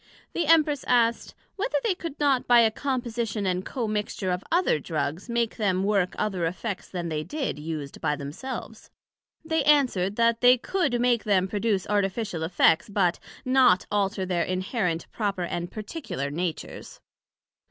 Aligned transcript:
The 0.33 0.47
Empress 0.47 0.83
asked, 0.87 1.35
Whether 1.57 1.77
they 1.83 1.93
could 1.93 2.19
not 2.19 2.47
by 2.47 2.61
a 2.61 2.71
composition 2.71 3.45
and 3.45 3.63
commixture 3.63 4.31
of 4.31 4.43
other 4.51 4.79
Drugs 4.79 5.29
make 5.29 5.57
them 5.57 5.83
work 5.83 6.15
other 6.17 6.47
effects 6.47 6.89
then 6.89 7.09
they 7.09 7.23
did, 7.23 7.59
used 7.59 8.01
by 8.01 8.15
themselves? 8.15 8.89
They 9.45 9.63
answered, 9.63 10.15
That 10.15 10.41
they 10.41 10.57
could 10.57 10.99
make 10.99 11.23
them 11.23 11.47
produce 11.47 11.85
artificial 11.87 12.41
effects, 12.41 12.89
but 12.89 13.19
not 13.45 13.85
alter 13.91 14.25
their 14.25 14.41
inherent, 14.43 15.05
proper 15.11 15.43
and 15.43 15.69
particular 15.71 16.31
natures. 16.31 16.99